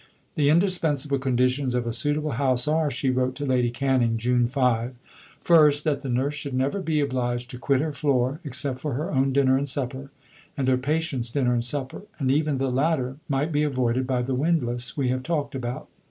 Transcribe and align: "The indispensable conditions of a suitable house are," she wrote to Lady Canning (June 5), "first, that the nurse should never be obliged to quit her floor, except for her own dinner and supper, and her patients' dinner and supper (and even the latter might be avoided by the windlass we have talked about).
"The 0.33 0.49
indispensable 0.49 1.19
conditions 1.19 1.75
of 1.75 1.85
a 1.85 1.91
suitable 1.93 2.31
house 2.31 2.67
are," 2.67 2.89
she 2.89 3.11
wrote 3.11 3.35
to 3.35 3.45
Lady 3.45 3.69
Canning 3.69 4.17
(June 4.17 4.47
5), 4.47 4.95
"first, 5.41 5.83
that 5.83 6.01
the 6.01 6.09
nurse 6.09 6.33
should 6.33 6.55
never 6.55 6.81
be 6.81 6.99
obliged 7.01 7.51
to 7.51 7.59
quit 7.59 7.81
her 7.81 7.93
floor, 7.93 8.39
except 8.43 8.79
for 8.79 8.93
her 8.95 9.11
own 9.11 9.31
dinner 9.31 9.59
and 9.59 9.69
supper, 9.69 10.09
and 10.57 10.67
her 10.67 10.77
patients' 10.79 11.29
dinner 11.29 11.53
and 11.53 11.65
supper 11.65 12.01
(and 12.17 12.31
even 12.31 12.57
the 12.57 12.71
latter 12.71 13.17
might 13.29 13.51
be 13.51 13.61
avoided 13.61 14.07
by 14.07 14.23
the 14.23 14.33
windlass 14.33 14.97
we 14.97 15.09
have 15.09 15.21
talked 15.21 15.53
about). 15.53 15.87